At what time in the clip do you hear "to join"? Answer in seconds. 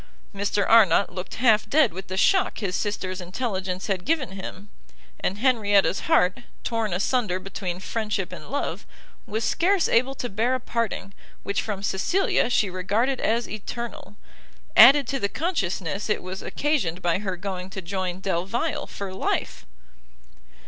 17.69-18.19